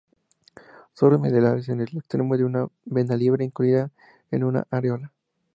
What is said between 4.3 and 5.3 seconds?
en una areola.